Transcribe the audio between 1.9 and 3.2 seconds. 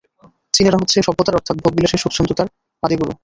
সুখস্বচ্ছন্দতার আদিগুরু।